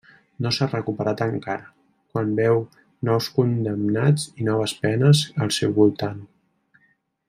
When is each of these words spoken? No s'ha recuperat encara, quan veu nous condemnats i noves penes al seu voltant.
No 0.43 0.51
s'ha 0.55 0.67
recuperat 0.69 1.21
encara, 1.25 1.67
quan 2.15 2.33
veu 2.41 2.63
nous 3.11 3.29
condemnats 3.37 4.29
i 4.43 4.51
noves 4.51 4.77
penes 4.83 5.25
al 5.47 5.57
seu 5.63 5.81
voltant. 5.81 6.23